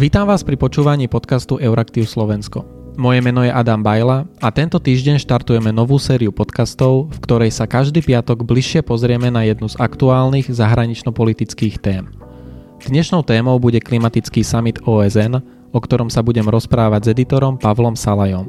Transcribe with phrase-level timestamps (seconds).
[0.00, 2.64] Vítam vás pri počúvaní podcastu Euraktiv Slovensko.
[2.96, 7.68] Moje meno je Adam Bajla a tento týždeň štartujeme novú sériu podcastov, v ktorej sa
[7.68, 12.08] každý piatok bližšie pozrieme na jednu z aktuálnych zahranično-politických tém.
[12.80, 18.48] Dnešnou témou bude klimatický summit OSN, o ktorom sa budem rozprávať s editorom Pavlom Salajom.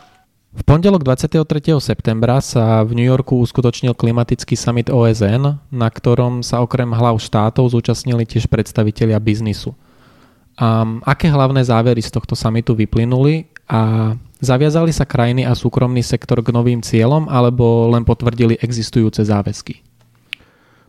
[0.71, 1.83] Pondelok 23.
[1.83, 7.75] septembra sa v New Yorku uskutočnil klimatický summit OSN, na ktorom sa okrem hlav štátov
[7.75, 9.75] zúčastnili tiež predstavitelia biznisu.
[10.55, 16.39] A aké hlavné závery z tohto summitu vyplynuli a zaviazali sa krajiny a súkromný sektor
[16.39, 19.83] k novým cieľom alebo len potvrdili existujúce záväzky?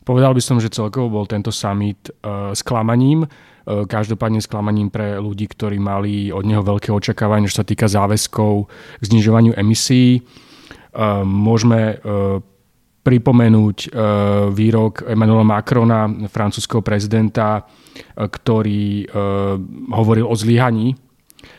[0.07, 3.27] Povedal by som, že celkovo bol tento summit uh, sklamaním
[3.67, 8.67] každopádne sklamaním pre ľudí, ktorí mali od neho veľké očakávanie, čo sa týka záväzkov
[8.99, 10.19] k znižovaniu emisí.
[10.19, 10.21] E,
[11.23, 11.97] môžeme e,
[13.03, 13.99] pripomenúť
[14.55, 17.67] výrok Emmanuela Macrona, francúzského prezidenta,
[18.15, 19.11] ktorý
[19.91, 20.95] hovoril o zlyhaní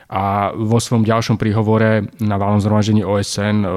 [0.08, 3.68] a vo svojom ďalšom príhovore na válnom zhromaždení OSN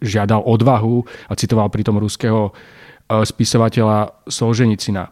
[0.00, 2.56] žiadal odvahu a citoval pritom ruského
[3.10, 5.10] spisovateľa Solženicina.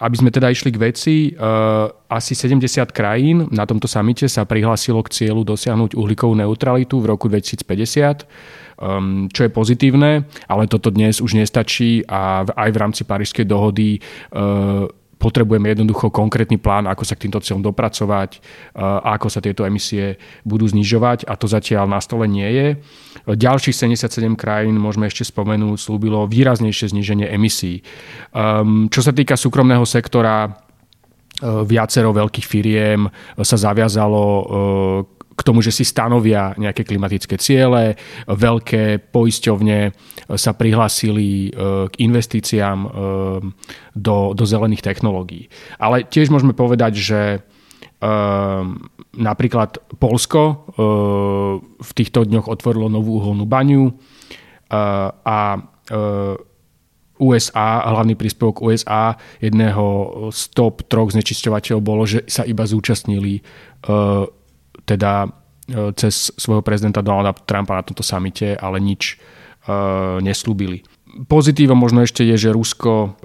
[0.00, 5.04] Aby sme teda išli k veci, uh, asi 70 krajín na tomto samite sa prihlásilo
[5.04, 8.24] k cieľu dosiahnuť uhlíkovú neutralitu v roku 2050,
[8.80, 14.00] um, čo je pozitívne, ale toto dnes už nestačí a aj v rámci Parížskej dohody
[14.32, 14.88] uh,
[15.20, 18.40] potrebujeme jednoducho konkrétny plán, ako sa k týmto cieľom dopracovať,
[18.72, 20.16] a ako sa tieto emisie
[20.48, 22.66] budú znižovať a to zatiaľ na stole nie je.
[23.28, 27.84] Ďalších 77 krajín, môžeme ešte spomenúť, slúbilo výraznejšie zníženie emisí.
[28.32, 33.04] Um, čo sa týka súkromného sektora, uh, viacero veľkých firiem
[33.36, 37.96] sa zaviazalo uh, k tomu, že si stanovia nejaké klimatické ciele.
[38.28, 39.96] Veľké poisťovne
[40.36, 42.88] sa prihlásili e, k investíciám e,
[43.96, 45.48] do, do zelených technológií.
[45.80, 47.38] Ale tiež môžeme povedať, že e,
[49.16, 50.70] napríklad Polsko
[51.80, 53.90] v týchto dňoch otvorilo novú uholnú baňu
[54.70, 55.58] a
[57.18, 59.84] USA, hlavný príspevok USA jedného
[60.30, 63.42] z top troch znečisťovateľov bolo, že sa iba zúčastnili
[64.84, 65.28] teda e,
[65.96, 70.82] cez svojho prezidenta Donalda Trumpa na tomto samite, ale nič uh, neslúbili.
[71.26, 73.18] Pozitívom možno ešte je, že Rusko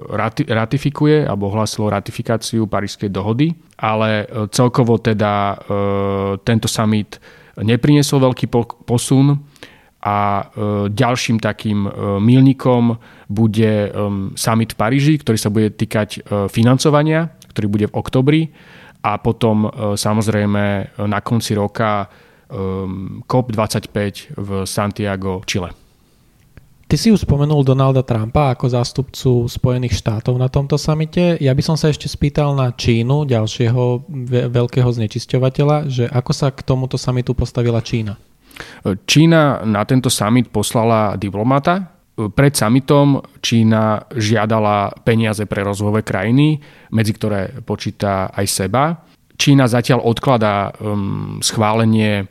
[0.50, 5.54] ratifikuje alebo ohlásilo ratifikáciu Parískej dohody, ale e, celkovo teda
[6.42, 7.22] tento summit
[7.56, 8.50] nepriniesol veľký
[8.84, 9.38] posun
[10.02, 10.50] a
[10.92, 11.88] ďalším takým
[12.22, 12.94] milníkom
[13.26, 18.40] bude um, summit v Paríži, ktorý sa bude týkať financovania, ktorý bude v oktobri
[19.02, 20.64] a potom e, samozrejme
[21.06, 22.06] na konci roka e,
[23.24, 23.96] COP25
[24.36, 25.72] v Santiago, Chile.
[26.86, 31.34] Ty si už spomenul Donalda Trumpa ako zástupcu Spojených štátov na tomto samite.
[31.42, 34.06] Ja by som sa ešte spýtal na Čínu, ďalšieho
[34.54, 38.14] veľkého znečisťovateľa, že ako sa k tomuto samitu postavila Čína?
[39.02, 46.56] Čína na tento summit poslala diplomata, pred summitom Čína žiadala peniaze pre rozvojové krajiny,
[46.96, 48.84] medzi ktoré počíta aj seba.
[49.36, 52.24] Čína zatiaľ odkladá um, schválenie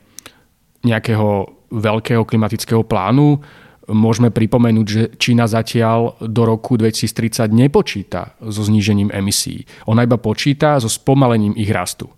[0.82, 3.38] nejakého veľkého klimatického plánu.
[3.86, 9.62] Môžeme pripomenúť, že Čína zatiaľ do roku 2030 nepočíta so znížením emisí.
[9.86, 12.10] Ona iba počíta so spomalením ich rastu.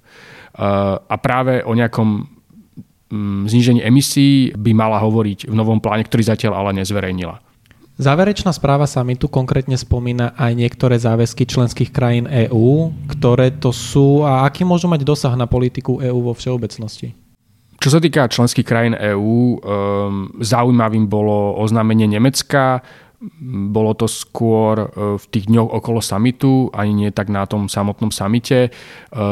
[0.57, 2.25] Uh, a práve o nejakom
[3.13, 7.48] um, znížení emisí by mala hovoriť v novom pláne, ktorý zatiaľ ale nezverejnila.
[7.99, 14.47] Záverečná správa samitu konkrétne spomína aj niektoré záväzky členských krajín EÚ, ktoré to sú a
[14.47, 17.19] aký môžu mať dosah na politiku EÚ vo všeobecnosti.
[17.79, 22.87] Čo sa týka členských krajín EÚ, um, zaujímavým bolo oznámenie Nemecka,
[23.69, 24.87] bolo to skôr e,
[25.19, 28.59] v tých dňoch okolo samitu, ani nie tak na tom samotnom samite.
[28.67, 28.71] E,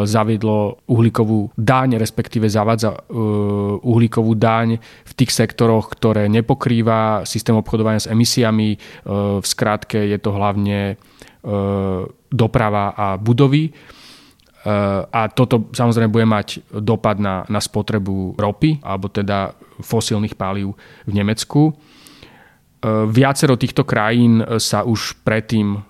[0.02, 2.98] zaviedlo uhlíkovú daň, respektíve zavádza e,
[3.78, 8.78] uhlíkovú daň v tých sektoroch, ktoré nepokrýva systém obchodovania s emisiami.
[9.06, 10.98] V skratke je to hlavne
[12.26, 13.70] doprava a budovy.
[15.14, 20.74] A toto samozrejme bude mať dopad na, na spotrebu ropy, alebo teda fosílnych palív
[21.06, 21.70] v Nemecku.
[22.86, 25.82] Viacero týchto krajín sa už predtým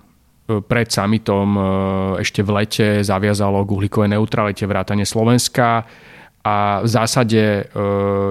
[0.47, 1.59] pred summitom
[2.17, 5.85] ešte v lete zaviazalo k uhlíkovej neutralite vrátane Slovenska
[6.41, 7.69] a v zásade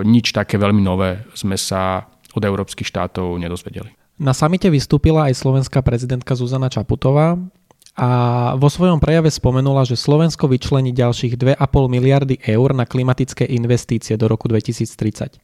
[0.02, 3.92] nič také veľmi nové sme sa od európskych štátov nedozvedeli.
[4.16, 7.36] Na samite vystúpila aj slovenská prezidentka Zuzana Čaputová
[7.94, 8.08] a
[8.56, 11.60] vo svojom prejave spomenula, že Slovensko vyčlení ďalších 2,5
[11.92, 15.36] miliardy eur na klimatické investície do roku 2030.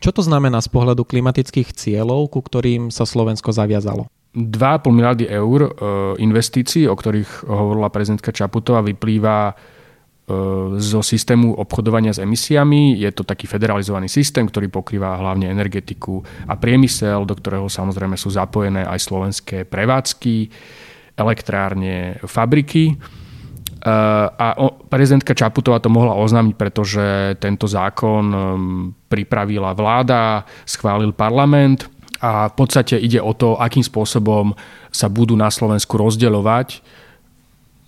[0.00, 4.08] Čo to znamená z pohľadu klimatických cieľov, ku ktorým sa Slovensko zaviazalo?
[4.32, 5.70] 2,5 miliardy eur e,
[6.24, 9.54] investícií, o ktorých hovorila prezidentka Čaputová, vyplýva e,
[10.80, 12.96] zo systému obchodovania s emisiami.
[12.96, 18.32] Je to taký federalizovaný systém, ktorý pokrýva hlavne energetiku a priemysel, do ktorého samozrejme sú
[18.32, 20.48] zapojené aj slovenské prevádzky,
[21.18, 22.96] elektrárne, fabriky.
[23.80, 24.46] A
[24.92, 27.04] prezidentka Čaputová to mohla oznámiť, pretože
[27.40, 28.38] tento zákon um,
[29.08, 31.88] pripravila vláda, schválil parlament
[32.20, 34.52] a v podstate ide o to, akým spôsobom
[34.92, 36.84] sa budú na Slovensku rozdeľovať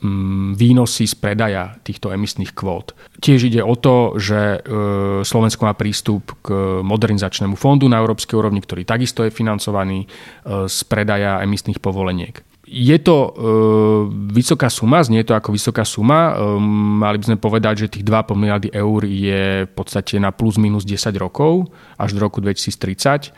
[0.01, 2.97] um, výnosy z predaja týchto emisných kvót.
[3.21, 8.65] Tiež ide o to, že uh, Slovensko má prístup k modernizačnému fondu na európskej úrovni,
[8.65, 12.41] ktorý takisto je financovaný uh, z predaja emisných povoleniek.
[12.73, 13.31] Je to e,
[14.33, 16.33] vysoká suma, znie to ako vysoká suma.
[16.33, 16.57] E,
[16.97, 20.89] mali by sme povedať, že tých 2,5 miliardy eur je v podstate na plus minus
[20.89, 21.69] 10 rokov
[22.01, 23.29] až do roku 2030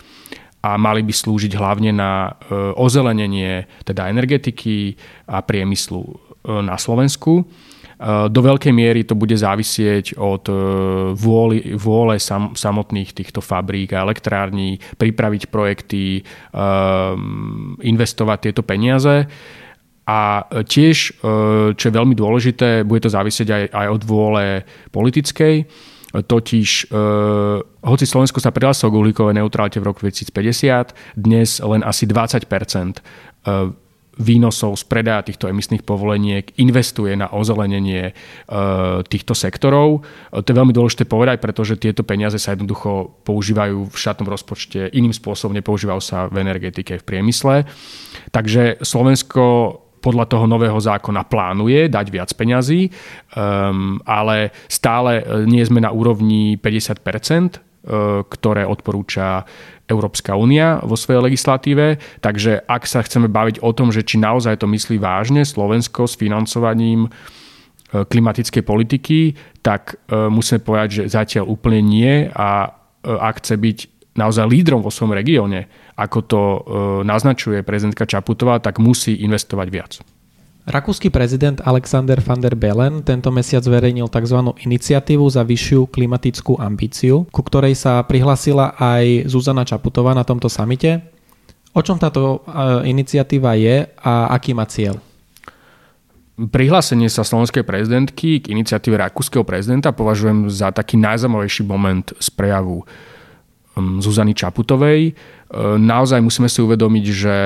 [0.64, 4.96] a mali by slúžiť hlavne na e, ozelenenie teda energetiky
[5.28, 6.14] a priemyslu e,
[6.62, 7.44] na Slovensku.
[8.04, 10.56] Eh, do veľkej miery to bude závisieť od eh,
[11.16, 17.12] vôli, vôle sam, samotných týchto fabrík a elektrární pripraviť projekty, eh,
[17.80, 19.24] investovať tieto peniaze.
[20.04, 21.16] A tiež,
[21.80, 24.44] čo je veľmi dôležité, bude to závisieť aj, aj od vôle
[24.92, 25.64] politickej,
[26.12, 26.92] totiž
[27.80, 32.44] hoci Slovensko sa prihlásilo k uhlíkovej neutralite v roku 2050, dnes len asi 20
[34.18, 38.12] výnosov z predaja týchto emisných povoleniek investuje na ozelenenie e,
[39.06, 40.06] týchto sektorov.
[40.30, 44.90] E, to je veľmi dôležité povedať, pretože tieto peniaze sa jednoducho používajú v štátnom rozpočte
[44.94, 47.66] iným spôsobom, nepoužívajú sa v energetike, v priemysle.
[48.30, 52.92] Takže Slovensko podľa toho nového zákona plánuje dať viac peňazí,
[53.32, 57.00] um, ale stále nie sme na úrovni 50
[58.28, 59.44] ktoré odporúča
[59.84, 62.00] Európska únia vo svojej legislatíve.
[62.24, 66.16] Takže ak sa chceme baviť o tom, že či naozaj to myslí vážne Slovensko s
[66.16, 67.10] financovaním e,
[68.08, 72.68] klimatickej politiky, tak e, musíme povedať, že zatiaľ úplne nie a e,
[73.12, 73.78] ak chce byť
[74.16, 75.66] naozaj lídrom vo svojom regióne,
[75.98, 76.42] ako to
[77.02, 79.92] naznačuje prezidentka Čaputová, tak musí investovať viac.
[80.64, 84.40] Rakúsky prezident Alexander van der Bellen tento mesiac zverejnil tzv.
[84.64, 91.04] iniciatívu za vyššiu klimatickú ambíciu, ku ktorej sa prihlasila aj Zuzana Čaputová na tomto samite.
[91.76, 94.96] O čom táto e, iniciatíva je a aký má cieľ?
[96.40, 102.88] Prihlásenie sa slovenskej prezidentky k iniciatíve rakúskeho prezidenta považujem za taký najzamovejší moment z prejavu
[104.00, 105.12] Zuzany Čaputovej.
[105.12, 105.12] E,
[105.76, 107.36] naozaj musíme si uvedomiť, že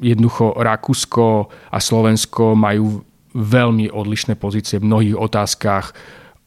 [0.00, 3.04] jednoducho Rakúsko a Slovensko majú
[3.36, 5.94] veľmi odlišné pozície v mnohých otázkach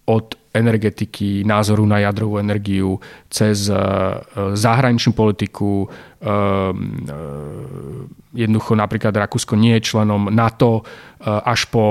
[0.09, 3.75] od energetiky, názoru na jadrovú energiu, cez e,
[4.53, 5.81] zahraničnú politiku.
[5.81, 6.37] E, e,
[8.37, 10.85] jednoducho napríklad Rakúsko nie je členom NATO
[11.23, 11.85] až po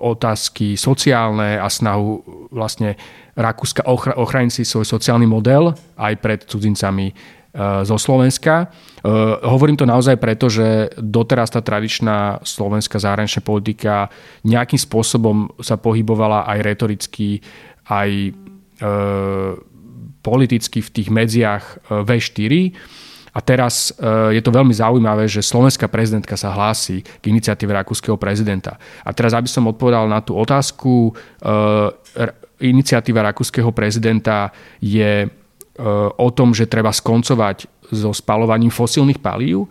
[0.00, 2.22] otázky sociálne a snahu
[2.54, 2.94] vlastne
[3.34, 7.10] Rakúska ochrániť si svoj sociálny model aj pred cudzincami
[7.60, 8.72] zo Slovenska.
[9.04, 9.08] Eh,
[9.44, 14.08] hovorím to naozaj preto, že doteraz tá tradičná slovenská zahraničná politika
[14.48, 17.44] nejakým spôsobom sa pohybovala aj retoricky,
[17.92, 19.52] aj eh,
[20.22, 22.52] politicky v tých medziach V4.
[23.32, 23.96] A teraz
[24.28, 28.76] je to veľmi zaujímavé, že slovenská prezidentka sa hlási k iniciatíve rakúskeho prezidenta.
[29.02, 31.16] A teraz, aby som odpovedal na tú otázku,
[32.60, 35.26] iniciatíva rakúskeho prezidenta je
[36.18, 39.68] o tom, že treba skoncovať so spalovaním fosílnych palív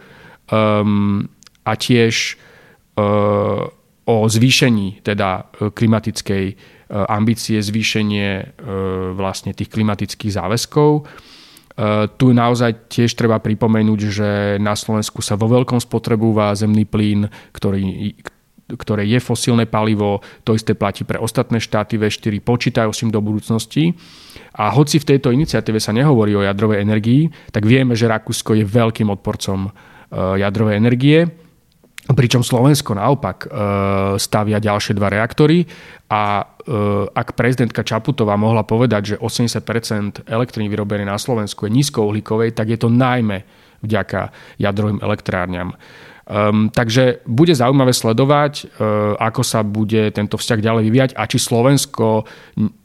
[0.50, 1.26] um,
[1.62, 2.38] a tiež
[2.98, 3.70] uh,
[4.06, 8.46] o zvýšení teda klimatickej uh, ambície, zvýšenie uh,
[9.14, 11.06] vlastne tých klimatických záväzkov.
[12.20, 14.30] Tu naozaj tiež treba pripomenúť, že
[14.60, 18.12] na Slovensku sa vo veľkom spotrebúva zemný plyn, ktorý,
[18.78, 23.20] ktoré je fosílne palivo, to isté platí pre ostatné štáty V4, počítajú s tým do
[23.20, 23.96] budúcnosti.
[24.56, 28.66] A hoci v tejto iniciatíve sa nehovorí o jadrovej energii, tak vieme, že Rakúsko je
[28.68, 29.70] veľkým odporcom e,
[30.40, 31.20] jadrovej energie,
[32.10, 33.50] pričom Slovensko naopak e,
[34.18, 35.64] stavia ďalšie dva reaktory
[36.10, 36.44] a e,
[37.14, 42.78] ak prezidentka Čaputová mohla povedať, že 80% elektriny vyrobenej na Slovensku je nízkouhlíkovej, tak je
[42.82, 43.46] to najmä
[43.82, 45.74] vďaka jadrovým elektrárňam.
[46.22, 51.42] Um, takže bude zaujímavé sledovať, uh, ako sa bude tento vzťah ďalej vyvíjať a či
[51.42, 52.30] Slovensko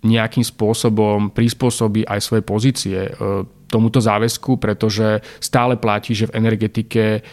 [0.02, 7.04] nejakým spôsobom prispôsobí aj svoje pozície uh, tomuto záväzku, pretože stále platí, že v energetike
[7.20, 7.24] uh,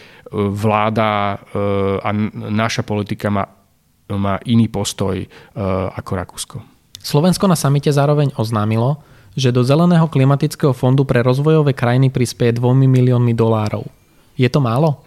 [0.52, 2.12] vláda uh, a
[2.52, 3.48] naša politika má,
[4.12, 6.56] má iný postoj uh, ako Rakúsko.
[7.04, 9.00] Slovensko na samite zároveň oznámilo,
[9.36, 13.84] že do Zeleného klimatického fondu pre rozvojové krajiny prispieje 2 miliónmi dolárov.
[14.40, 15.03] Je to málo?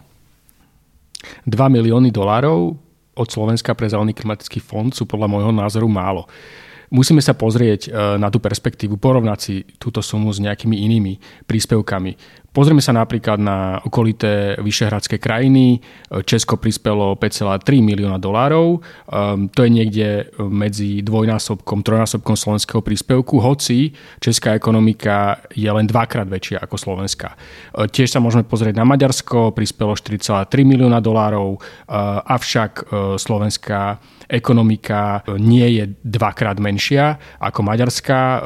[1.45, 2.75] 2 milióny dolárov
[3.17, 6.29] od Slovenska pre Zelený klimatický fond sú podľa môjho názoru málo.
[6.87, 12.45] Musíme sa pozrieť e, na tú perspektívu, porovnať si túto sumu s nejakými inými príspevkami.
[12.57, 15.77] Pozrieme sa napríklad na okolité vyšehradské krajiny.
[16.25, 18.81] Česko prispelo 5,3 milióna dolárov.
[18.81, 20.07] Um, to je niekde
[20.41, 27.37] medzi dvojnásobkom, trojnásobkom slovenského príspevku, hoci česká ekonomika je len dvakrát väčšia ako Slovenska.
[27.77, 31.61] Uh, tiež sa môžeme pozrieť na Maďarsko, prispelo 4,3 milióna dolárov,
[32.25, 32.89] avšak
[33.21, 38.43] slovenská ekonomika nie je dvakrát menšia ako maďarská,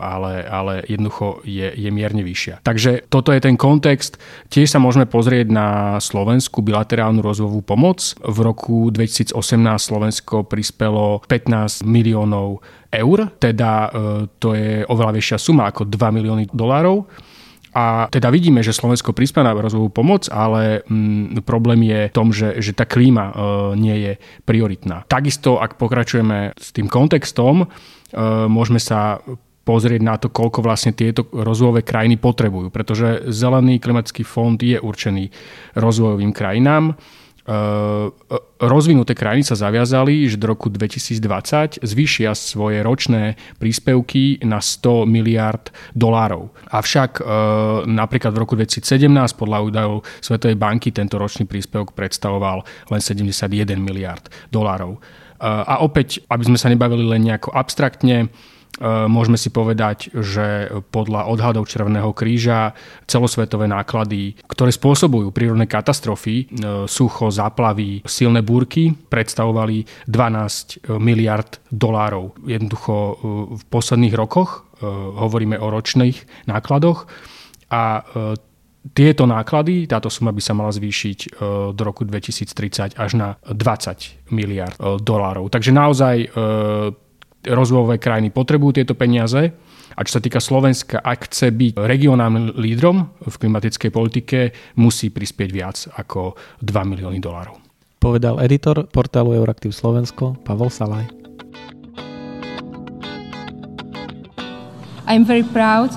[0.00, 2.64] ale, ale jednoducho je, je mierne vyššia.
[2.64, 4.20] Takže toto je ten kontext
[4.52, 8.14] tiež sa môžeme pozrieť na slovenskú bilaterálnu rozvojovú pomoc.
[8.20, 9.32] V roku 2018
[9.80, 12.60] Slovensko prispelo 15 miliónov
[12.92, 13.88] eur, teda e,
[14.36, 17.08] to je oveľa väčšia suma ako 2 milióny dolárov.
[17.72, 22.28] A teda vidíme, že Slovensko prispieva na rozvojovú pomoc, ale mm, problém je v tom,
[22.28, 23.34] že, že tá klíma e,
[23.80, 24.12] nie je
[24.44, 25.08] prioritná.
[25.08, 27.66] Takisto, ak pokračujeme s tým kontextom, e,
[28.44, 29.24] môžeme sa
[29.62, 32.68] pozrieť na to, koľko vlastne tieto rozvojové krajiny potrebujú.
[32.68, 35.30] Pretože Zelený klimatický fond je určený
[35.78, 36.98] rozvojovým krajinám.
[37.42, 37.56] E,
[38.62, 45.74] rozvinuté krajiny sa zaviazali, že do roku 2020 zvýšia svoje ročné príspevky na 100 miliard
[45.90, 46.54] dolárov.
[46.70, 47.22] Avšak e,
[47.90, 52.62] napríklad v roku 2017 podľa údajov Svetovej banky tento ročný príspevok predstavoval
[52.94, 54.22] len 71 miliard
[54.54, 54.94] dolárov.
[54.94, 54.98] E,
[55.42, 58.30] a opäť, aby sme sa nebavili len nejako abstraktne,
[58.80, 62.72] môžeme si povedať, že podľa odhadov Červeného kríža
[63.04, 66.44] celosvetové náklady, ktoré spôsobujú prírodné katastrofy, e,
[66.88, 72.32] sucho, záplavy, silné búrky, predstavovali 12 miliard dolárov.
[72.48, 73.14] Jednoducho e,
[73.60, 77.06] v posledných rokoch hovoríme o ročných nákladoch
[77.70, 78.02] a
[78.98, 81.38] tieto náklady, táto suma by sa mala zvýšiť
[81.70, 85.46] do roku 2030 až na 20 miliard dolárov.
[85.54, 86.34] Takže naozaj
[87.46, 89.54] rozvojové krajiny potrebujú tieto peniaze.
[89.92, 94.38] A čo sa týka Slovenska, ak chce byť regionálnym lídrom v klimatickej politike,
[94.80, 96.32] musí prispieť viac ako
[96.64, 97.60] 2 milióny dolárov.
[98.00, 101.06] Povedal editor portálu Euraktiv Slovensko Pavel Salaj.
[105.04, 105.92] I'm very proud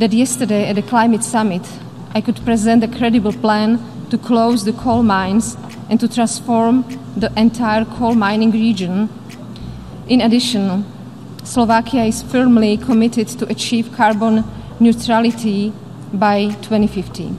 [0.00, 1.62] that yesterday at the climate summit
[2.16, 5.58] I could present a credible plan to close the coal mines
[5.90, 6.86] and to transform
[7.18, 9.10] the entire coal mining region
[10.06, 10.84] In addition,
[11.44, 14.44] Slovakia is firmly committed to achieve carbon
[14.78, 15.72] neutrality
[16.12, 17.32] by 2050.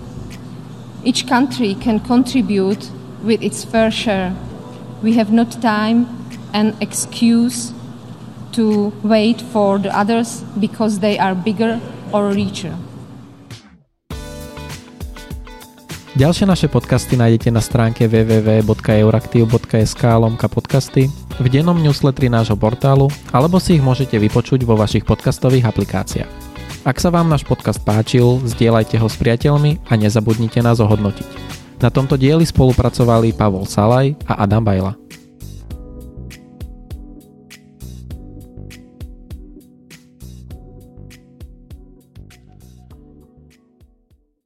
[1.04, 2.90] Each country can contribute
[3.22, 4.34] with its fair share.
[5.04, 6.10] We have not time
[6.54, 7.72] and excuse
[8.54, 11.80] to wait for the others because they are bigger
[12.12, 12.74] or richer.
[16.16, 23.60] Ďalšie naše podcasty nájdete na stránke www.euraktiv.sk lomka podcasty, v dennom newsletteri nášho portálu, alebo
[23.60, 26.32] si ich môžete vypočuť vo vašich podcastových aplikáciách.
[26.86, 31.30] Ak sa vám náš podcast páčil, zdieľajte ho s priateľmi a nezabudnite nás ohodnotiť.
[31.82, 34.94] Na tomto dieli spolupracovali Pavol Salaj a Adam Bajla.